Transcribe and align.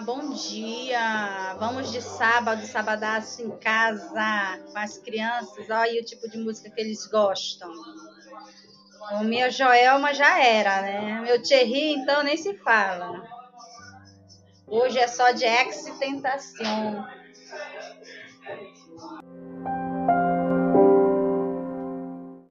bom 0.00 0.30
dia. 0.30 1.54
Vamos 1.58 1.92
de 1.92 2.00
sábado, 2.00 2.66
sabadaço 2.66 3.42
em 3.42 3.50
casa 3.58 4.58
com 4.72 4.78
as 4.78 4.98
crianças. 4.98 5.68
Olha 5.68 6.00
o 6.00 6.04
tipo 6.04 6.28
de 6.28 6.38
música 6.38 6.70
que 6.70 6.80
eles 6.80 7.06
gostam. 7.06 7.70
O 9.12 9.24
meu 9.24 9.50
Joelma 9.50 10.14
já 10.14 10.42
era, 10.42 10.82
né? 10.82 11.20
Meu 11.20 11.42
Thierry, 11.42 11.92
então, 11.92 12.22
nem 12.22 12.36
se 12.36 12.54
fala. 12.58 13.22
Hoje 14.66 14.98
é 14.98 15.06
só 15.06 15.32
de 15.32 15.44
ex-tentação. 15.44 17.06